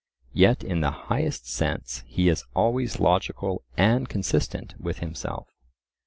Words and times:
Yet 0.33 0.63
in 0.63 0.81
the 0.81 0.89
highest 0.89 1.47
sense 1.47 2.03
he 2.07 2.27
is 2.27 2.43
always 2.55 2.99
logical 2.99 3.61
and 3.77 4.09
consistent 4.09 4.73
with 4.79 4.97
himself. 4.97 5.47